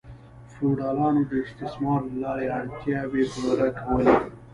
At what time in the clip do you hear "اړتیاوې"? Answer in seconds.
2.59-3.23